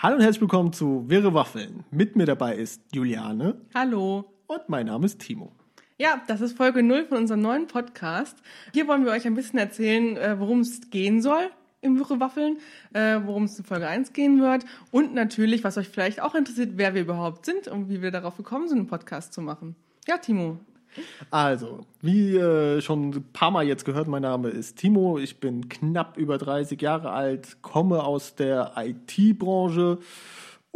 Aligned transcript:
Hallo 0.00 0.14
und 0.14 0.22
herzlich 0.22 0.42
willkommen 0.42 0.72
zu 0.72 1.10
Wirre 1.10 1.34
Waffeln. 1.34 1.82
Mit 1.90 2.14
mir 2.14 2.24
dabei 2.24 2.54
ist 2.54 2.80
Juliane 2.94 3.60
Hallo. 3.74 4.32
und 4.46 4.68
mein 4.68 4.86
Name 4.86 5.04
ist 5.06 5.18
Timo. 5.18 5.50
Ja, 5.98 6.22
das 6.28 6.40
ist 6.40 6.56
Folge 6.56 6.84
0 6.84 7.06
von 7.06 7.18
unserem 7.18 7.40
neuen 7.42 7.66
Podcast. 7.66 8.38
Hier 8.72 8.86
wollen 8.86 9.04
wir 9.04 9.10
euch 9.10 9.26
ein 9.26 9.34
bisschen 9.34 9.58
erzählen, 9.58 10.16
äh, 10.16 10.38
worum 10.38 10.60
es 10.60 10.90
gehen 10.90 11.20
soll 11.20 11.50
im 11.80 11.98
Wirre 11.98 12.20
Waffeln, 12.20 12.58
äh, 12.92 13.18
worum 13.24 13.42
es 13.42 13.58
in 13.58 13.64
Folge 13.64 13.88
1 13.88 14.12
gehen 14.12 14.40
wird 14.40 14.64
und 14.92 15.14
natürlich, 15.14 15.64
was 15.64 15.76
euch 15.78 15.88
vielleicht 15.88 16.22
auch 16.22 16.36
interessiert, 16.36 16.74
wer 16.76 16.94
wir 16.94 17.02
überhaupt 17.02 17.44
sind 17.44 17.66
und 17.66 17.88
wie 17.88 18.00
wir 18.00 18.12
darauf 18.12 18.36
gekommen 18.36 18.68
sind, 18.68 18.78
einen 18.78 18.86
Podcast 18.86 19.32
zu 19.32 19.42
machen. 19.42 19.74
Ja, 20.06 20.18
Timo. 20.18 20.60
Also, 21.30 21.86
wie 22.00 22.36
äh, 22.36 22.80
schon 22.80 23.10
ein 23.10 23.24
paar 23.32 23.50
Mal 23.50 23.66
jetzt 23.66 23.84
gehört, 23.84 24.08
mein 24.08 24.22
Name 24.22 24.48
ist 24.48 24.78
Timo. 24.78 25.18
Ich 25.18 25.38
bin 25.40 25.68
knapp 25.68 26.16
über 26.16 26.38
30 26.38 26.80
Jahre 26.80 27.10
alt, 27.10 27.62
komme 27.62 28.02
aus 28.04 28.34
der 28.34 28.72
IT-Branche 28.76 29.98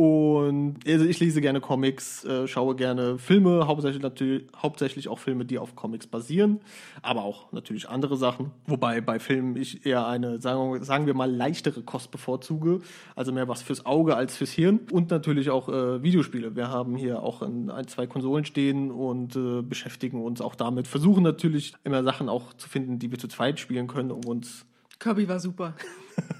und 0.02 0.78
also 0.84 1.04
ich 1.04 1.20
lese 1.20 1.40
gerne 1.40 1.60
Comics, 1.60 2.24
äh, 2.24 2.48
schaue 2.48 2.74
gerne 2.74 3.18
Filme, 3.18 3.68
hauptsächlich, 3.68 4.02
natürlich, 4.02 4.48
hauptsächlich 4.60 5.06
auch 5.06 5.20
Filme, 5.20 5.44
die 5.44 5.60
auf 5.60 5.76
Comics 5.76 6.08
basieren, 6.08 6.58
aber 7.02 7.22
auch 7.22 7.52
natürlich 7.52 7.88
andere 7.88 8.16
Sachen. 8.16 8.50
Wobei 8.66 9.00
bei 9.00 9.20
Filmen 9.20 9.54
ich 9.54 9.86
eher 9.86 10.08
eine, 10.08 10.40
sagen 10.40 10.72
wir, 10.72 10.82
sagen 10.82 11.06
wir 11.06 11.14
mal, 11.14 11.30
leichtere 11.30 11.82
Kost 11.82 12.10
bevorzuge, 12.10 12.80
also 13.14 13.30
mehr 13.30 13.46
was 13.46 13.62
fürs 13.62 13.86
Auge 13.86 14.16
als 14.16 14.36
fürs 14.36 14.50
Hirn. 14.50 14.80
Und 14.90 15.12
natürlich 15.12 15.50
auch 15.50 15.68
äh, 15.68 16.02
Videospiele. 16.02 16.56
Wir 16.56 16.66
haben 16.68 16.96
hier 16.96 17.22
auch 17.22 17.40
ein, 17.40 17.70
ein 17.70 17.86
zwei 17.86 18.08
Konsolen 18.08 18.44
stehen 18.44 18.90
und 18.90 19.36
äh, 19.36 19.62
beschäftigen 19.62 20.20
uns 20.20 20.40
auch 20.40 20.56
damit. 20.56 20.88
Versuchen 20.88 21.22
natürlich 21.22 21.74
immer 21.84 22.02
Sachen 22.02 22.28
auch 22.28 22.52
zu 22.54 22.68
finden, 22.68 22.98
die 22.98 23.12
wir 23.12 23.20
zu 23.20 23.28
zweit 23.28 23.60
spielen 23.60 23.86
können, 23.86 24.10
um 24.10 24.24
uns 24.24 24.66
Kirby 24.98 25.28
war 25.28 25.38
super. 25.38 25.74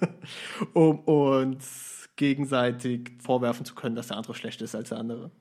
um 0.73 0.99
uns 1.01 2.02
gegenseitig 2.23 3.11
vorwerfen 3.19 3.65
zu 3.67 3.75
können, 3.75 3.97
dass 3.97 4.07
der 4.07 4.17
andere 4.17 4.37
schlechter 4.37 4.65
ist 4.65 4.77
als 4.77 4.91
der 4.91 4.99
andere. 4.99 5.33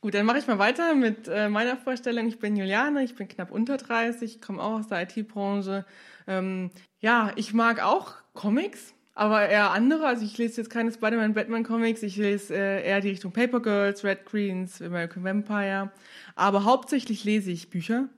Gut, 0.00 0.14
dann 0.14 0.24
mache 0.24 0.38
ich 0.38 0.46
mal 0.46 0.58
weiter 0.58 0.94
mit 0.94 1.28
äh, 1.28 1.50
meiner 1.50 1.76
Vorstellung. 1.76 2.26
Ich 2.26 2.38
bin 2.38 2.56
Juliane, 2.56 3.04
ich 3.04 3.14
bin 3.14 3.28
knapp 3.28 3.50
unter 3.50 3.76
30, 3.76 4.40
komme 4.40 4.62
auch 4.62 4.78
aus 4.78 4.88
der 4.88 5.02
IT-Branche. 5.02 5.84
Ähm, 6.26 6.70
ja, 7.00 7.32
ich 7.36 7.52
mag 7.52 7.84
auch 7.84 8.14
Comics, 8.32 8.94
aber 9.14 9.46
eher 9.46 9.72
andere. 9.72 10.06
Also 10.06 10.24
ich 10.24 10.38
lese 10.38 10.62
jetzt 10.62 10.70
keine 10.70 10.90
Spider-Man, 10.90 11.34
Batman-Comics. 11.34 12.02
Ich 12.02 12.16
lese 12.16 12.54
äh, 12.54 12.82
eher 12.82 13.02
die 13.02 13.10
Richtung 13.10 13.32
Paper 13.32 13.60
Girls, 13.60 14.02
Red 14.02 14.24
Greens, 14.24 14.80
American 14.80 15.24
Vampire. 15.24 15.92
Aber 16.34 16.64
hauptsächlich 16.64 17.24
lese 17.24 17.50
ich 17.50 17.68
Bücher 17.68 18.08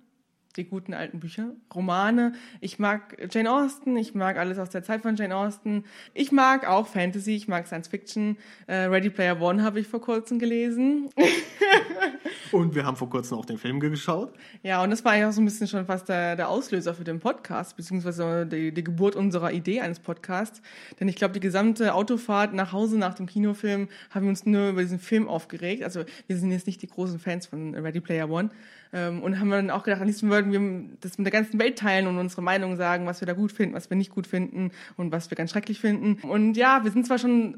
die 0.56 0.64
guten 0.64 0.94
alten 0.94 1.20
Bücher, 1.20 1.50
Romane. 1.74 2.32
Ich 2.60 2.78
mag 2.78 3.16
Jane 3.30 3.50
Austen, 3.50 3.96
ich 3.96 4.14
mag 4.14 4.38
alles 4.38 4.58
aus 4.58 4.70
der 4.70 4.82
Zeit 4.82 5.02
von 5.02 5.16
Jane 5.16 5.34
Austen. 5.34 5.84
Ich 6.12 6.32
mag 6.32 6.66
auch 6.66 6.86
Fantasy, 6.86 7.34
ich 7.34 7.48
mag 7.48 7.66
Science 7.66 7.88
Fiction. 7.88 8.36
Äh, 8.66 8.84
Ready 8.84 9.10
Player 9.10 9.40
One 9.40 9.62
habe 9.62 9.80
ich 9.80 9.88
vor 9.88 10.00
kurzem 10.00 10.38
gelesen. 10.38 11.10
Und 12.52 12.74
wir 12.74 12.84
haben 12.84 12.96
vor 12.96 13.10
kurzem 13.10 13.38
auch 13.38 13.44
den 13.44 13.58
Film 13.58 13.80
geschaut. 13.80 14.32
Ja, 14.62 14.82
und 14.82 14.90
das 14.90 15.04
war 15.04 15.12
eigentlich 15.12 15.26
auch 15.26 15.32
so 15.32 15.40
ein 15.40 15.44
bisschen 15.44 15.66
schon 15.66 15.86
fast 15.86 16.08
der, 16.08 16.36
der 16.36 16.48
Auslöser 16.48 16.94
für 16.94 17.02
den 17.02 17.18
Podcast, 17.18 17.76
beziehungsweise 17.76 18.46
die, 18.46 18.72
die 18.72 18.84
Geburt 18.84 19.16
unserer 19.16 19.50
Idee 19.50 19.80
eines 19.80 19.98
Podcasts. 19.98 20.62
Denn 21.00 21.08
ich 21.08 21.16
glaube, 21.16 21.34
die 21.34 21.40
gesamte 21.40 21.94
Autofahrt 21.94 22.54
nach 22.54 22.72
Hause 22.72 22.96
nach 22.96 23.14
dem 23.14 23.26
Kinofilm 23.26 23.88
haben 24.10 24.26
wir 24.26 24.30
uns 24.30 24.46
nur 24.46 24.68
über 24.68 24.82
diesen 24.82 25.00
Film 25.00 25.26
aufgeregt. 25.26 25.82
Also 25.82 26.04
wir 26.28 26.36
sind 26.36 26.52
jetzt 26.52 26.68
nicht 26.68 26.80
die 26.82 26.86
großen 26.86 27.18
Fans 27.18 27.46
von 27.46 27.74
Ready 27.74 28.00
Player 28.00 28.30
One. 28.30 28.50
Ähm, 28.92 29.22
und 29.22 29.40
haben 29.40 29.50
dann 29.50 29.70
auch 29.70 29.82
gedacht, 29.82 30.00
am 30.00 30.06
liebsten 30.06 30.30
würden 30.44 30.90
wir 30.90 30.96
das 31.00 31.18
mit 31.18 31.26
der 31.26 31.32
ganzen 31.32 31.58
Welt 31.58 31.78
teilen 31.78 32.06
und 32.06 32.18
unsere 32.18 32.42
Meinung 32.42 32.76
sagen, 32.76 33.06
was 33.06 33.20
wir 33.20 33.26
da 33.26 33.32
gut 33.32 33.52
finden, 33.52 33.74
was 33.74 33.90
wir 33.90 33.96
nicht 33.96 34.10
gut 34.10 34.26
finden 34.26 34.70
und 34.96 35.12
was 35.12 35.30
wir 35.30 35.36
ganz 35.36 35.50
schrecklich 35.50 35.80
finden. 35.80 36.26
Und 36.26 36.56
ja, 36.56 36.84
wir 36.84 36.90
sind 36.90 37.06
zwar 37.06 37.18
schon 37.18 37.56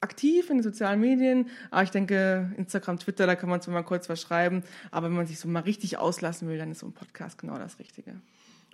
aktiv 0.00 0.50
in 0.50 0.58
den 0.58 0.62
sozialen 0.62 1.00
Medien, 1.00 1.48
aber 1.70 1.84
ich 1.84 1.90
denke, 1.90 2.52
Instagram, 2.56 2.98
Twitter, 2.98 3.26
da 3.26 3.36
kann 3.36 3.48
man 3.48 3.60
zwar 3.60 3.74
mal 3.74 3.82
kurz 3.82 4.08
was 4.08 4.20
schreiben, 4.20 4.62
aber 4.90 5.08
wenn 5.08 5.16
man 5.16 5.26
sich 5.26 5.38
so 5.38 5.48
mal 5.48 5.60
richtig 5.60 5.98
auslassen 5.98 6.48
will, 6.48 6.58
dann 6.58 6.70
ist 6.72 6.80
so 6.80 6.86
ein 6.86 6.92
Podcast 6.92 7.38
genau 7.38 7.56
das 7.56 7.78
Richtige. 7.78 8.20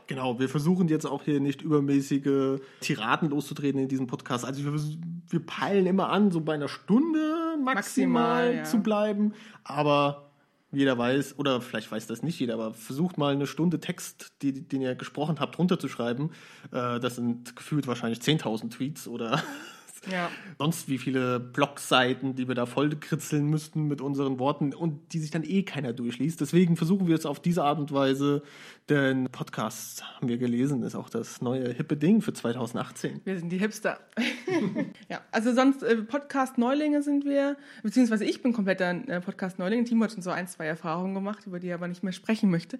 Genau, 0.06 0.40
wir 0.40 0.48
versuchen 0.48 0.88
jetzt 0.88 1.04
auch 1.04 1.22
hier 1.22 1.38
nicht 1.38 1.60
übermäßige 1.60 2.60
Tiraden 2.80 3.28
loszutreten 3.28 3.78
in 3.78 3.88
diesem 3.88 4.06
Podcast. 4.06 4.46
Also 4.46 4.64
wir, 4.64 4.72
wir 5.28 5.40
peilen 5.40 5.84
immer 5.84 6.08
an, 6.08 6.30
so 6.30 6.40
bei 6.40 6.54
einer 6.54 6.68
Stunde 6.68 7.56
maximal, 7.62 7.74
maximal 7.74 8.54
ja. 8.54 8.64
zu 8.64 8.78
bleiben, 8.78 9.34
aber 9.64 10.27
jeder 10.70 10.98
weiß, 10.98 11.38
oder 11.38 11.60
vielleicht 11.60 11.90
weiß 11.90 12.06
das 12.06 12.22
nicht 12.22 12.38
jeder, 12.38 12.54
aber 12.54 12.74
versucht 12.74 13.16
mal 13.16 13.32
eine 13.32 13.46
Stunde 13.46 13.80
Text, 13.80 14.32
die, 14.42 14.52
den 14.52 14.82
ihr 14.82 14.94
gesprochen 14.94 15.40
habt, 15.40 15.58
runterzuschreiben. 15.58 16.30
Äh, 16.72 17.00
das 17.00 17.16
sind 17.16 17.56
gefühlt 17.56 17.86
wahrscheinlich 17.86 18.20
10.000 18.20 18.70
Tweets 18.70 19.08
oder 19.08 19.42
ja. 20.10 20.30
sonst 20.58 20.88
wie 20.88 20.98
viele 20.98 21.40
Blogseiten, 21.40 22.34
die 22.34 22.48
wir 22.48 22.54
da 22.54 22.66
voll 22.66 22.90
kritzeln 22.90 23.46
müssten 23.46 23.88
mit 23.88 24.00
unseren 24.00 24.38
Worten 24.38 24.74
und 24.74 25.12
die 25.12 25.18
sich 25.18 25.30
dann 25.30 25.44
eh 25.44 25.62
keiner 25.62 25.92
durchliest. 25.92 26.40
Deswegen 26.40 26.76
versuchen 26.76 27.06
wir 27.06 27.14
es 27.14 27.26
auf 27.26 27.40
diese 27.40 27.64
Art 27.64 27.78
und 27.78 27.92
Weise, 27.92 28.42
denn 28.88 29.28
Podcast 29.30 30.02
haben 30.16 30.28
wir 30.28 30.38
gelesen, 30.38 30.82
ist 30.82 30.94
auch 30.94 31.10
das 31.10 31.42
neue 31.42 31.72
hippe 31.72 31.96
Ding 31.96 32.22
für 32.22 32.32
2018. 32.32 33.20
Wir 33.24 33.38
sind 33.38 33.50
die 33.50 33.58
Hipster. 33.58 34.00
ja, 35.08 35.20
also 35.30 35.52
sonst 35.52 35.82
äh, 35.82 35.96
Podcast-Neulinge 35.96 37.02
sind 37.02 37.24
wir, 37.24 37.56
beziehungsweise 37.82 38.24
ich 38.24 38.42
bin 38.42 38.52
kompletter 38.52 38.90
äh, 39.08 39.20
Podcast-Neuling. 39.20 39.84
Timo 39.84 40.04
hat 40.04 40.12
schon 40.12 40.22
so 40.22 40.30
ein, 40.30 40.48
zwei 40.48 40.66
Erfahrungen 40.66 41.14
gemacht, 41.14 41.46
über 41.46 41.60
die 41.60 41.68
er 41.68 41.74
aber 41.74 41.88
nicht 41.88 42.02
mehr 42.02 42.12
sprechen 42.12 42.50
möchte. 42.50 42.78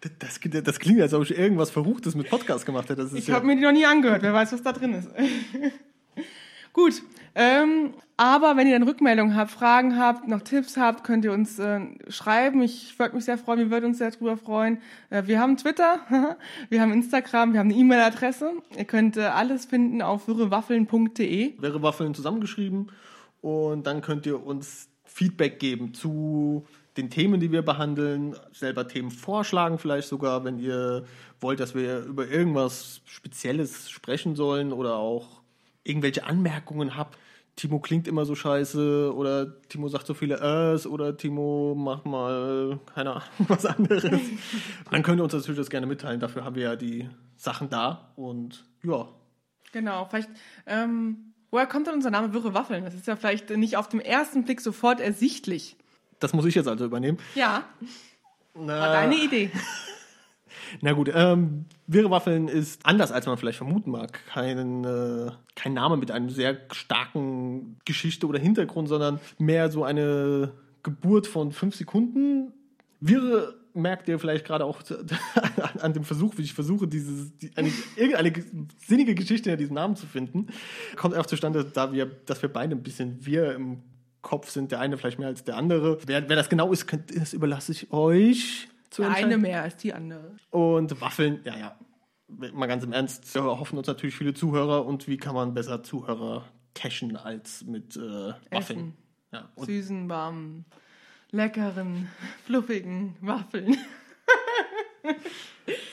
Das, 0.00 0.38
das, 0.40 0.62
das, 0.62 0.78
klingt, 0.78 1.00
als 1.00 1.12
ob 1.12 1.24
ich 1.24 1.36
irgendwas 1.36 1.70
Verruchtes 1.70 2.14
mit 2.14 2.30
Podcast 2.30 2.66
gemacht 2.66 2.88
hätte. 2.88 3.08
ich 3.12 3.26
ja 3.26 3.34
habe 3.34 3.46
mir 3.46 3.56
die 3.56 3.62
noch 3.62 3.72
nie 3.72 3.86
angehört. 3.86 4.22
Wer 4.22 4.32
weiß, 4.32 4.52
was 4.52 4.62
da 4.62 4.72
drin 4.72 4.94
ist. 4.94 5.08
Gut, 6.72 7.02
ähm, 7.34 7.94
aber 8.16 8.56
wenn 8.56 8.66
ihr 8.66 8.78
dann 8.78 8.86
Rückmeldungen 8.86 9.34
habt, 9.34 9.50
Fragen 9.50 9.98
habt, 9.98 10.28
noch 10.28 10.42
Tipps 10.42 10.76
habt, 10.76 11.04
könnt 11.04 11.24
ihr 11.24 11.32
uns 11.32 11.58
äh, 11.58 11.80
schreiben. 12.08 12.62
Ich 12.62 12.98
würde 12.98 13.14
mich 13.16 13.24
sehr 13.24 13.38
freuen, 13.38 13.60
wir 13.60 13.70
würden 13.70 13.86
uns 13.86 13.98
sehr 13.98 14.10
darüber 14.10 14.36
freuen. 14.36 14.78
Äh, 15.08 15.22
wir 15.26 15.40
haben 15.40 15.56
Twitter, 15.56 16.00
wir 16.68 16.80
haben 16.80 16.92
Instagram, 16.92 17.52
wir 17.52 17.60
haben 17.60 17.70
eine 17.70 17.78
E-Mail-Adresse. 17.78 18.52
Ihr 18.76 18.84
könnt 18.84 19.16
äh, 19.16 19.22
alles 19.22 19.64
finden 19.64 20.02
auf 20.02 20.28
wirrewaffeln.de. 20.28 21.60
Wirrewaffeln 21.60 22.14
zusammengeschrieben 22.14 22.90
und 23.40 23.86
dann 23.86 24.02
könnt 24.02 24.26
ihr 24.26 24.44
uns 24.44 24.88
Feedback 25.04 25.58
geben 25.58 25.94
zu 25.94 26.66
den 26.96 27.10
Themen, 27.10 27.40
die 27.40 27.52
wir 27.52 27.62
behandeln, 27.62 28.36
selber 28.52 28.86
Themen 28.86 29.10
vorschlagen, 29.10 29.78
vielleicht 29.78 30.08
sogar, 30.08 30.44
wenn 30.44 30.58
ihr 30.58 31.04
wollt, 31.40 31.60
dass 31.60 31.74
wir 31.74 32.00
über 32.00 32.28
irgendwas 32.28 33.00
Spezielles 33.06 33.90
sprechen 33.90 34.36
sollen 34.36 34.72
oder 34.72 34.96
auch 34.96 35.39
irgendwelche 35.84 36.24
Anmerkungen 36.24 36.96
habt, 36.96 37.18
Timo 37.56 37.78
klingt 37.78 38.08
immer 38.08 38.24
so 38.24 38.34
scheiße 38.34 39.14
oder 39.14 39.60
Timo 39.68 39.88
sagt 39.88 40.06
so 40.06 40.14
viele 40.14 40.40
Äs 40.40 40.86
oder 40.86 41.16
Timo 41.16 41.74
macht 41.74 42.06
mal, 42.06 42.80
keine 42.94 43.10
Ahnung, 43.10 43.24
was 43.48 43.66
anderes, 43.66 44.22
dann 44.90 45.02
könnt 45.02 45.20
ihr 45.20 45.24
uns 45.24 45.34
natürlich 45.34 45.58
das 45.58 45.68
gerne 45.68 45.86
mitteilen. 45.86 46.20
Dafür 46.20 46.44
haben 46.44 46.54
wir 46.54 46.62
ja 46.62 46.76
die 46.76 47.08
Sachen 47.36 47.68
da 47.68 48.12
und 48.16 48.64
ja. 48.82 49.08
Genau, 49.72 50.06
vielleicht, 50.06 50.30
ähm, 50.66 51.34
woher 51.50 51.66
kommt 51.66 51.86
denn 51.86 51.94
unser 51.94 52.10
Name 52.10 52.32
Wirre 52.32 52.54
Waffeln? 52.54 52.84
Das 52.84 52.94
ist 52.94 53.06
ja 53.06 53.16
vielleicht 53.16 53.50
nicht 53.50 53.76
auf 53.76 53.88
den 53.88 54.00
ersten 54.00 54.44
Blick 54.44 54.60
sofort 54.60 55.00
ersichtlich. 55.00 55.76
Das 56.18 56.32
muss 56.32 56.44
ich 56.46 56.54
jetzt 56.54 56.66
also 56.66 56.84
übernehmen. 56.86 57.18
Ja. 57.34 57.64
Na, 58.54 58.80
War 58.80 58.92
deine 58.92 59.16
Idee. 59.16 59.50
Na 60.80 60.92
gut, 60.92 61.10
ähm, 61.14 61.66
Wirre 61.86 62.10
Waffeln 62.10 62.48
ist 62.48 62.84
anders, 62.84 63.12
als 63.12 63.26
man 63.26 63.36
vielleicht 63.36 63.58
vermuten 63.58 63.90
mag. 63.90 64.20
Kein, 64.26 64.84
äh, 64.84 65.30
kein 65.56 65.74
Name 65.74 65.96
mit 65.96 66.10
einem 66.10 66.30
sehr 66.30 66.58
starken 66.72 67.78
Geschichte 67.84 68.26
oder 68.26 68.38
Hintergrund, 68.38 68.88
sondern 68.88 69.20
mehr 69.38 69.70
so 69.70 69.84
eine 69.84 70.52
Geburt 70.82 71.26
von 71.26 71.52
fünf 71.52 71.74
Sekunden. 71.74 72.52
Wirre 73.00 73.54
merkt 73.74 74.08
ihr 74.08 74.18
vielleicht 74.18 74.44
gerade 74.44 74.64
auch 74.64 74.82
an 75.80 75.92
dem 75.92 76.04
Versuch, 76.04 76.36
wie 76.38 76.42
ich 76.42 76.54
versuche, 76.54 76.88
dieses, 76.88 77.36
die, 77.38 77.50
eine, 77.56 77.70
irgendeine 77.96 78.32
sinnige 78.78 79.14
Geschichte 79.14 79.50
in 79.50 79.58
diesem 79.58 79.74
Namen 79.74 79.96
zu 79.96 80.06
finden. 80.06 80.48
Kommt 80.96 81.16
auch 81.16 81.26
zustande, 81.26 81.64
da 81.64 81.92
wir, 81.92 82.06
dass 82.26 82.42
wir 82.42 82.48
beide 82.48 82.74
ein 82.74 82.82
bisschen 82.82 83.24
wir 83.24 83.54
im 83.54 83.82
Kopf 84.22 84.50
sind, 84.50 84.70
der 84.70 84.80
eine 84.80 84.98
vielleicht 84.98 85.18
mehr 85.18 85.28
als 85.28 85.44
der 85.44 85.56
andere. 85.56 85.98
Wer, 86.06 86.28
wer 86.28 86.36
das 86.36 86.48
genau 86.48 86.72
ist, 86.72 86.86
könnt, 86.86 87.16
das 87.16 87.32
überlasse 87.32 87.72
ich 87.72 87.90
euch 87.92 88.68
zu 88.90 89.02
entscheiden. 89.02 89.32
Eine 89.32 89.38
mehr 89.38 89.62
als 89.62 89.76
die 89.76 89.92
andere. 89.94 90.36
Und 90.50 91.00
Waffeln, 91.00 91.40
ja, 91.44 91.56
ja. 91.56 91.78
Mal 92.52 92.66
ganz 92.66 92.84
im 92.84 92.92
Ernst, 92.92 93.34
wir 93.34 93.42
hoffen 93.42 93.76
uns 93.76 93.88
natürlich 93.88 94.14
viele 94.14 94.34
Zuhörer 94.34 94.86
und 94.86 95.08
wie 95.08 95.16
kann 95.16 95.34
man 95.34 95.52
besser 95.52 95.82
Zuhörer 95.82 96.44
cashen 96.74 97.16
als 97.16 97.64
mit 97.64 97.96
äh, 97.96 98.32
Waffeln? 98.50 98.94
Ja, 99.32 99.48
Süßen, 99.56 100.08
warmen, 100.08 100.64
leckeren, 101.30 102.08
fluffigen 102.44 103.16
Waffeln. 103.20 103.76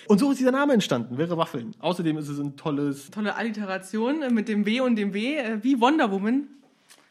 Und 0.08 0.20
so 0.20 0.32
ist 0.32 0.40
dieser 0.40 0.52
Name 0.52 0.74
entstanden, 0.74 1.18
wäre 1.18 1.38
Waffeln. 1.38 1.76
Außerdem 1.80 2.18
ist 2.18 2.30
es 2.30 2.40
ein 2.40 2.56
tolles. 2.56 3.12
Tolle 3.12 3.36
Alliteration 3.36 4.34
mit 4.34 4.48
dem 4.48 4.66
W 4.66 4.82
und 4.82 4.96
dem 4.96 5.14
W, 5.14 5.36
äh, 5.38 5.64
wie 5.64 5.80
Wonder 5.80 6.12
Woman. 6.12 6.48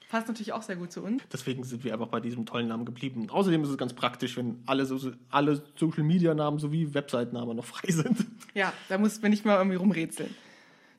Passt 0.09 0.29
natürlich 0.29 0.53
auch 0.53 0.63
sehr 0.63 0.77
gut 0.77 0.93
zu 0.93 1.03
uns. 1.03 1.23
Deswegen 1.33 1.65
sind 1.65 1.83
wir 1.83 1.93
einfach 1.93 2.07
bei 2.07 2.21
diesem 2.21 2.47
tollen 2.47 2.69
Namen 2.69 2.85
geblieben. 2.85 3.29
Außerdem 3.29 3.65
ist 3.65 3.71
es 3.71 3.79
ganz 3.79 3.93
praktisch, 3.93 4.37
wenn 4.37 4.63
alle, 4.67 4.87
so, 4.87 5.11
alle 5.31 5.63
Social 5.77 6.05
Media 6.05 6.33
Namen 6.33 6.59
sowie 6.59 6.95
Webseitennamen 6.95 7.57
noch 7.57 7.65
frei 7.65 7.91
sind. 7.91 8.25
Ja, 8.55 8.73
da 8.89 8.99
muss 8.99 9.21
man 9.21 9.33
nicht 9.33 9.45
mal 9.45 9.57
irgendwie 9.57 9.77
rumrätseln. 9.77 10.35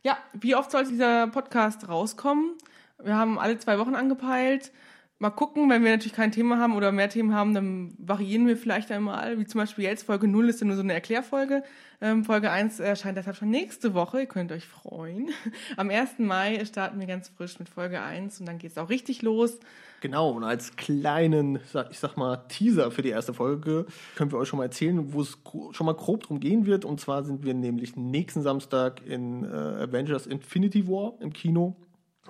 Ja, 0.04 0.18
wie 0.33 0.56
oft 0.56 0.71
soll 0.71 0.86
dieser 0.86 1.27
Podcast 1.27 1.88
rauskommen? 1.88 2.56
Wir 3.01 3.15
haben 3.15 3.39
alle 3.39 3.57
zwei 3.59 3.80
Wochen 3.80 3.95
angepeilt. 3.95 4.71
Mal 5.19 5.31
gucken, 5.31 5.68
wenn 5.72 5.84
wir 5.84 5.90
natürlich 5.90 6.14
kein 6.14 6.31
Thema 6.31 6.60
haben 6.60 6.75
oder 6.75 6.92
mehr 6.92 7.10
Themen 7.10 7.34
haben, 7.34 7.56
dann 7.56 7.96
variieren 7.98 8.46
wir 8.46 8.56
vielleicht 8.56 8.92
einmal. 8.92 9.40
Wie 9.40 9.46
zum 9.46 9.60
Beispiel 9.60 9.86
jetzt 9.86 10.04
Folge 10.04 10.28
0 10.28 10.50
ist 10.50 10.62
ja 10.62 10.68
nur 10.68 10.75
so 10.75 10.84
eine 10.84 10.94
Erklärfolge. 10.94 11.64
Ähm, 12.02 12.24
Folge 12.24 12.52
1 12.52 12.80
erscheint 12.80 13.18
deshalb 13.18 13.36
schon 13.36 13.50
nächste 13.50 13.96
Woche. 13.96 14.22
Ihr 14.22 14.25
könnt 14.28 14.52
euch 14.52 14.68
freuen. 14.68 15.31
Am 15.78 15.90
1. 15.90 16.19
Mai 16.19 16.64
starten 16.66 17.00
wir 17.00 17.08
ganz 17.08 17.30
frisch 17.30 17.58
mit 17.58 17.68
Folge 17.68 18.00
1 18.00 18.40
und 18.40 18.46
dann 18.46 18.60
geht 18.60 18.69
es 18.69 18.78
auch 18.78 18.90
richtig 18.90 19.24
los. 19.24 19.60
Genau, 20.02 20.30
und 20.30 20.44
als 20.44 20.75
kleinen, 20.75 21.60
ich 21.90 21.98
sag 21.98 22.16
mal, 22.16 22.38
Teaser 22.50 22.92
für 22.92 23.02
die 23.02 23.10
erste 23.10 23.34
Folge 23.34 23.88
können 24.16 24.31
wir 24.31 24.38
euch 24.38 24.48
schon 24.48 24.58
mal 24.58 24.66
erzählen, 24.66 25.13
wo 25.13 25.22
es 25.22 25.40
schon 25.72 25.86
mal 25.88 25.96
grob 25.96 26.22
drum 26.22 26.40
gehen 26.40 26.68
wird. 26.68 26.86
Und 26.86 27.02
zwar 27.02 27.24
sind 27.24 27.44
wir 27.44 27.56
nämlich 27.56 27.96
nächsten 27.96 28.44
Samstag 28.44 29.04
in 29.04 29.46
äh, 29.46 29.48
Avengers 29.48 30.28
Infinity 30.28 30.88
War 30.88 31.16
im 31.22 31.34
Kino, 31.34 31.75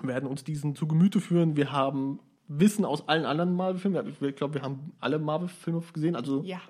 werden 0.00 0.26
uns 0.26 0.42
diesen 0.42 0.74
zu 0.74 0.88
Gemüte 0.88 1.20
führen. 1.20 1.54
Wir 1.54 1.70
haben 1.70 2.20
Wissen 2.48 2.84
aus 2.84 3.08
allen 3.08 3.24
anderen 3.24 3.54
Marvel-Filmen. 3.54 4.16
Ich 4.20 4.36
glaube, 4.36 4.54
wir 4.54 4.62
haben 4.62 4.92
alle 5.00 5.18
Marvel-Filme 5.18 5.82
gesehen. 5.92 6.16
Also 6.16 6.42
Ja. 6.44 6.60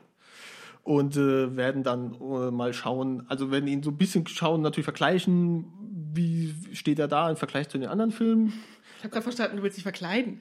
und 0.83 1.17
äh, 1.17 1.57
werden 1.57 1.83
dann 1.85 2.15
äh, 2.21 2.51
mal 2.51 2.73
schauen, 2.73 3.25
also 3.29 3.51
werden 3.51 3.69
ihn 3.69 3.83
so 3.83 3.91
ein 3.91 3.97
bisschen 3.97 4.27
schauen, 4.27 4.63
natürlich 4.63 4.85
vergleichen, 4.85 5.67
wie 6.13 6.55
steht 6.73 6.99
er 6.99 7.09
da 7.09 7.31
im 7.31 7.37
Vergleich 7.37 7.69
zu 7.69 7.79
den 7.79 7.89
anderen 7.89 8.11
Filmen. 8.11 8.53
Ich 8.99 9.05
habe 9.05 9.11
gerade 9.11 9.23
verstanden, 9.23 9.57
du 9.59 9.63
willst 9.63 9.77
dich 9.77 9.85
verkleiden. 9.85 10.41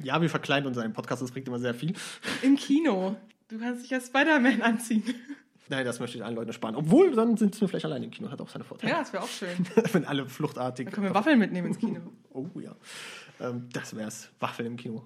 Ja, 0.00 0.20
wir 0.20 0.28
verkleiden 0.30 0.66
uns 0.66 0.76
in 0.76 0.82
einem 0.84 0.92
Podcast, 0.92 1.22
das 1.22 1.30
bringt 1.32 1.48
immer 1.48 1.58
sehr 1.58 1.74
viel. 1.74 1.94
Im 2.42 2.56
Kino. 2.56 3.16
Du 3.48 3.58
kannst 3.58 3.84
dich 3.84 3.94
als 3.94 4.08
Spider-Man 4.08 4.60
anziehen. 4.62 5.02
Nein, 5.70 5.84
das 5.84 6.00
möchte 6.00 6.18
ich 6.18 6.24
allen 6.24 6.34
Leuten 6.34 6.52
sparen. 6.52 6.74
Obwohl, 6.76 7.12
dann 7.14 7.36
sind 7.36 7.60
wir 7.60 7.68
vielleicht 7.68 7.84
alleine 7.84 8.06
im 8.06 8.10
Kino, 8.10 8.30
hat 8.30 8.40
auch 8.40 8.48
seine 8.48 8.64
Vorteile. 8.64 8.92
Ja, 8.92 8.98
das 9.00 9.12
wäre 9.12 9.22
auch 9.22 9.28
schön. 9.28 9.48
Wenn 9.92 10.04
alle 10.04 10.26
fluchtartig. 10.26 10.86
Dann 10.86 10.94
können 10.94 11.06
wir 11.08 11.14
Waffeln 11.14 11.38
mitnehmen 11.38 11.68
ins 11.68 11.78
Kino. 11.78 12.00
Oh 12.32 12.46
ja. 12.60 12.76
Ähm, 13.40 13.68
das 13.72 13.96
wär's. 13.96 14.30
Waffeln 14.38 14.66
im 14.66 14.76
Kino. 14.76 15.02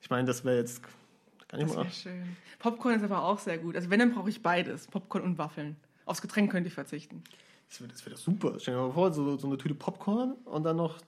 Ich 0.00 0.08
meine, 0.08 0.24
das 0.26 0.44
wäre 0.44 0.58
jetzt. 0.58 0.82
Kann 1.48 1.58
ich 1.60 1.66
Das 1.66 1.74
mal. 1.74 1.82
wäre 1.82 1.92
schön. 1.92 2.36
Popcorn 2.60 2.94
ist 2.94 3.02
aber 3.02 3.24
auch 3.24 3.40
sehr 3.40 3.58
gut. 3.58 3.74
Also 3.74 3.90
wenn, 3.90 3.98
dann 3.98 4.12
brauche 4.12 4.28
ich 4.30 4.40
beides. 4.40 4.86
Popcorn 4.86 5.24
und 5.24 5.38
Waffeln. 5.38 5.76
Aufs 6.06 6.22
Getränk 6.22 6.52
könnte 6.52 6.68
ich 6.68 6.74
verzichten. 6.74 7.24
Das 7.68 7.80
wäre 7.80 7.90
das 7.90 8.04
wär 8.06 8.12
doch 8.12 8.18
super. 8.20 8.54
Stell 8.60 8.74
dir 8.74 8.82
mal 8.82 8.92
vor, 8.92 9.12
so, 9.12 9.36
so 9.36 9.46
eine 9.48 9.56
Tüte 9.58 9.74
Popcorn 9.74 10.32
und 10.44 10.62
dann 10.62 10.76
noch 10.76 10.98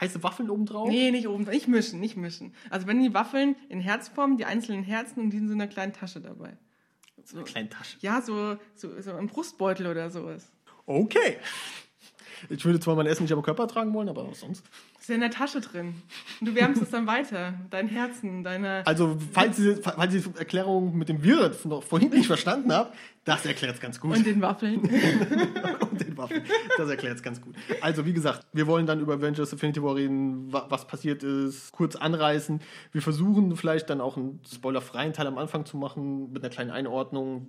heiße 0.00 0.22
Waffeln 0.22 0.50
oben 0.50 0.66
drauf. 0.66 0.88
Nee, 0.88 1.10
nicht 1.12 1.28
oben. 1.28 1.44
Nicht 1.44 1.68
mischen, 1.68 2.00
nicht 2.00 2.16
mischen. 2.16 2.54
Also 2.70 2.86
wenn 2.86 3.00
die 3.00 3.12
Waffeln 3.14 3.54
in 3.68 3.80
Herzform, 3.80 4.36
die 4.36 4.46
einzelnen 4.46 4.82
Herzen 4.82 5.20
und 5.20 5.30
die 5.30 5.36
in 5.36 5.46
so 5.48 5.54
einer 5.54 5.66
kleinen 5.68 5.92
Tasche 5.92 6.20
dabei. 6.20 6.56
So, 7.24 7.42
Kleine 7.42 7.68
Tasche. 7.68 7.96
ja, 8.00 8.20
so, 8.22 8.56
so, 8.74 9.00
so 9.00 9.12
ein 9.12 9.26
Brustbeutel 9.26 9.86
oder 9.86 10.10
sowas. 10.10 10.50
Okay. 10.86 11.38
Ich 12.48 12.64
würde 12.64 12.80
zwar 12.80 12.96
mein 12.96 13.06
Essen 13.06 13.24
nicht 13.24 13.32
am 13.32 13.42
Körper 13.42 13.66
tragen 13.68 13.92
wollen, 13.92 14.08
aber 14.08 14.28
was 14.28 14.40
sonst. 14.40 14.64
Ist 14.98 15.08
ja 15.08 15.14
in 15.16 15.20
der 15.20 15.30
Tasche 15.30 15.60
drin. 15.60 15.94
Und 16.40 16.48
du 16.48 16.54
wärmst 16.54 16.80
es 16.82 16.90
dann 16.90 17.06
weiter. 17.06 17.54
Dein 17.70 17.88
Herzen, 17.88 18.42
deine. 18.44 18.86
Also, 18.86 19.16
falls 19.32 19.58
ihr, 19.58 19.78
falls 19.82 20.14
ihr 20.14 20.20
die 20.22 20.38
Erklärung 20.38 20.96
mit 20.96 21.08
dem 21.08 21.22
Wirt 21.22 21.64
noch 21.66 21.82
vorhin 21.82 22.10
nicht 22.10 22.26
verstanden 22.26 22.72
habt, 22.72 22.94
das 23.24 23.44
erklärt 23.46 23.74
es 23.74 23.80
ganz 23.80 24.00
gut. 24.00 24.16
Und 24.16 24.26
den 24.26 24.40
Waffeln. 24.40 24.80
und 25.90 26.00
den 26.00 26.16
Waffen. 26.16 26.42
Das 26.76 26.88
erklärt 26.88 27.16
es 27.16 27.22
ganz 27.22 27.40
gut. 27.40 27.54
Also, 27.80 28.04
wie 28.06 28.12
gesagt, 28.12 28.46
wir 28.52 28.66
wollen 28.66 28.86
dann 28.86 29.00
über 29.00 29.14
Avengers 29.14 29.52
Infinity 29.52 29.82
War 29.82 29.96
reden, 29.96 30.52
wa- 30.52 30.66
was 30.68 30.86
passiert 30.86 31.22
ist, 31.22 31.72
kurz 31.72 31.96
anreißen. 31.96 32.60
Wir 32.92 33.02
versuchen 33.02 33.54
vielleicht 33.56 33.90
dann 33.90 34.00
auch 34.00 34.16
einen 34.16 34.40
spoilerfreien 34.50 35.12
Teil 35.12 35.26
am 35.26 35.38
Anfang 35.38 35.64
zu 35.66 35.76
machen, 35.76 36.32
mit 36.32 36.42
einer 36.42 36.50
kleinen 36.52 36.70
Einordnung. 36.70 37.48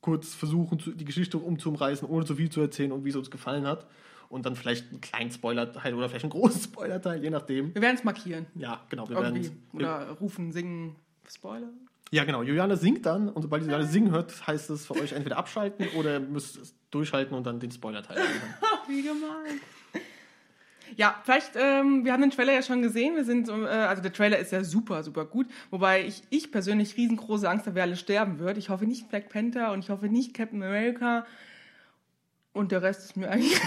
Kurz 0.00 0.32
versuchen, 0.34 0.78
die 0.96 1.04
Geschichte 1.04 1.38
umzureißen, 1.38 2.08
ohne 2.08 2.24
zu 2.24 2.36
viel 2.36 2.50
zu 2.50 2.60
erzählen 2.60 2.92
und 2.92 3.04
wie 3.04 3.08
es 3.10 3.16
uns 3.16 3.30
gefallen 3.30 3.66
hat. 3.66 3.86
Und 4.28 4.44
dann 4.44 4.56
vielleicht 4.56 4.90
einen 4.90 5.00
kleinen 5.00 5.30
Spoilerteil 5.30 5.94
oder 5.94 6.08
vielleicht 6.08 6.24
einen 6.24 6.32
großen 6.32 6.60
Spoilerteil, 6.72 7.22
je 7.22 7.30
nachdem. 7.30 7.74
Wir 7.74 7.80
werden 7.82 7.96
es 7.96 8.04
markieren. 8.04 8.46
Ja, 8.54 8.82
genau. 8.90 9.08
Wir 9.08 9.16
Irgendwie. 9.16 9.44
werden, 9.44 9.62
Oder 9.72 10.10
rufen, 10.20 10.52
singen. 10.52 10.96
Spoiler. 11.30 11.68
ja, 12.10 12.24
genau. 12.24 12.42
Juliane 12.42 12.76
singt 12.76 13.04
dann 13.06 13.28
und 13.28 13.42
sobald 13.42 13.62
Juliane 13.62 13.86
singen 13.86 14.10
hört, 14.10 14.46
heißt 14.46 14.70
es 14.70 14.86
für 14.86 14.94
euch 14.94 15.12
entweder 15.12 15.36
abschalten 15.36 15.86
oder 15.98 16.14
ihr 16.14 16.20
müsst 16.20 16.56
es 16.56 16.74
durchhalten 16.90 17.36
und 17.36 17.46
dann 17.46 17.60
den 17.60 17.70
Spoilerteil 17.70 18.16
anhören. 18.18 18.54
Wie 18.86 19.02
gemein. 19.02 19.60
Ja, 20.96 21.20
vielleicht, 21.22 21.52
ähm, 21.54 22.04
wir 22.06 22.12
haben 22.14 22.22
den 22.22 22.30
Trailer 22.30 22.54
ja 22.54 22.62
schon 22.62 22.80
gesehen. 22.80 23.14
Wir 23.14 23.24
sind, 23.24 23.48
äh, 23.50 23.52
also 23.52 24.02
der 24.02 24.12
Trailer 24.12 24.38
ist 24.38 24.52
ja 24.52 24.64
super, 24.64 25.02
super 25.02 25.26
gut. 25.26 25.46
Wobei 25.70 26.06
ich, 26.06 26.22
ich 26.30 26.50
persönlich 26.50 26.96
riesengroße 26.96 27.48
Angst 27.48 27.66
habe, 27.66 27.76
wer 27.76 27.82
alle 27.82 27.96
sterben 27.96 28.38
wird. 28.38 28.56
Ich 28.56 28.70
hoffe 28.70 28.86
nicht 28.86 29.08
Black 29.10 29.28
Panther 29.28 29.72
und 29.72 29.80
ich 29.80 29.90
hoffe 29.90 30.06
nicht 30.08 30.32
Captain 30.32 30.62
America. 30.62 31.26
Und 32.52 32.72
der 32.72 32.82
Rest 32.82 33.04
ist 33.04 33.16
mir 33.16 33.30
eigentlich 33.30 33.60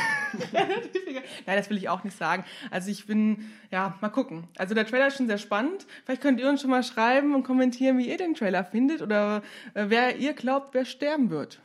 relativ 0.53 1.01
egal. 1.07 1.23
Nein, 1.45 1.57
das 1.57 1.69
will 1.69 1.77
ich 1.77 1.87
auch 1.87 2.03
nicht 2.03 2.17
sagen. 2.17 2.43
Also 2.71 2.89
ich 2.89 3.05
bin, 3.05 3.51
ja, 3.71 3.97
mal 4.01 4.09
gucken. 4.09 4.47
Also 4.57 4.73
der 4.73 4.85
Trailer 4.85 5.07
ist 5.07 5.17
schon 5.17 5.27
sehr 5.27 5.37
spannend. 5.37 5.85
Vielleicht 6.03 6.21
könnt 6.21 6.39
ihr 6.39 6.49
uns 6.49 6.61
schon 6.61 6.71
mal 6.71 6.83
schreiben 6.83 7.35
und 7.35 7.43
kommentieren, 7.43 7.97
wie 7.97 8.09
ihr 8.09 8.17
den 8.17 8.33
Trailer 8.33 8.63
findet 8.63 9.01
oder 9.01 9.43
äh, 9.73 9.85
wer 9.87 10.17
ihr 10.17 10.33
glaubt, 10.33 10.73
wer 10.73 10.85
sterben 10.85 11.29
wird. 11.29 11.61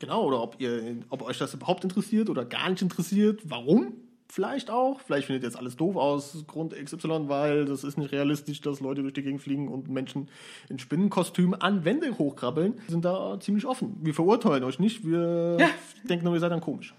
Genau, 0.00 0.24
oder 0.24 0.42
ob, 0.42 0.60
ihr, 0.60 0.96
ob 1.10 1.22
euch 1.22 1.38
das 1.38 1.54
überhaupt 1.54 1.84
interessiert 1.84 2.28
oder 2.28 2.44
gar 2.44 2.68
nicht 2.68 2.82
interessiert. 2.82 3.42
Warum? 3.44 3.92
Vielleicht 4.30 4.70
auch. 4.70 5.00
Vielleicht 5.00 5.26
findet 5.26 5.42
ihr 5.44 5.48
jetzt 5.48 5.56
alles 5.58 5.76
doof 5.76 5.96
aus, 5.96 6.44
Grund 6.48 6.74
XY, 6.74 7.28
weil 7.28 7.66
das 7.66 7.84
ist 7.84 7.98
nicht 7.98 8.10
realistisch, 8.10 8.60
dass 8.60 8.80
Leute 8.80 9.02
durch 9.02 9.12
die 9.14 9.22
Gegend 9.22 9.42
fliegen 9.42 9.68
und 9.68 9.88
Menschen 9.88 10.28
in 10.68 10.78
Spinnenkostümen 10.78 11.60
an 11.60 11.84
Wände 11.84 12.18
hochkrabbeln. 12.18 12.74
Wir 12.74 12.90
sind 12.90 13.04
da 13.04 13.38
ziemlich 13.38 13.66
offen. 13.66 13.96
Wir 14.00 14.14
verurteilen 14.14 14.64
euch 14.64 14.78
nicht. 14.78 15.06
Wir 15.06 15.56
Ja. 15.60 15.68
denken 16.08 16.24
nur, 16.24 16.34
ihr 16.34 16.40
seid 16.40 16.50
dann 16.52 16.60
komisch. 16.62 16.94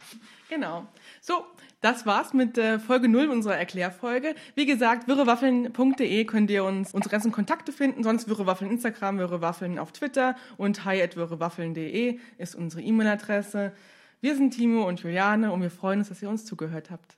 Genau. 0.49 0.85
So, 1.19 1.43
das 1.81 2.05
war's 2.05 2.33
mit 2.33 2.57
äh, 2.59 2.77
Folge 2.79 3.09
0 3.09 3.27
unserer 3.29 3.57
Erklärfolge. 3.57 4.35
Wie 4.53 4.67
gesagt, 4.67 5.07
wirrewaffeln.de 5.07 6.25
könnt 6.25 6.51
ihr 6.51 6.63
uns 6.63 6.93
unsere 6.93 7.11
ganzen 7.11 7.31
Kontakte 7.31 7.71
finden. 7.71 8.03
Sonst 8.03 8.29
wirrewaffeln 8.29 8.69
Instagram, 8.71 9.17
wirrewaffeln 9.17 9.79
auf 9.79 9.91
Twitter 9.91 10.35
und 10.57 10.85
hi.wirrewaffeln.de 10.85 12.19
ist 12.37 12.55
unsere 12.55 12.81
E-Mail-Adresse. 12.83 13.73
Wir 14.25 14.35
sind 14.35 14.55
Timo 14.55 14.87
und 14.87 15.01
Juliane 15.01 15.51
und 15.51 15.61
wir 15.61 15.69
freuen 15.69 15.99
uns, 15.99 16.09
dass 16.09 16.23
ihr 16.23 16.29
uns 16.29 16.45
zugehört 16.45 16.89
habt. 16.89 17.15